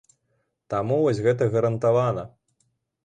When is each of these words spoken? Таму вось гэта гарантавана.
Таму 0.75 0.97
вось 1.03 1.21
гэта 1.27 1.49
гарантавана. 1.57 2.23